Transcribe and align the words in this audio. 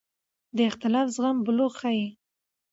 د 0.55 0.57
اختلاف 0.69 1.07
زغم 1.15 1.37
بلوغ 1.45 1.71
ښيي 1.81 2.07